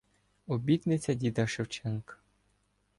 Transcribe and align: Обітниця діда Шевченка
Обітниця 0.47 1.13
діда 1.15 1.47
Шевченка 1.47 2.15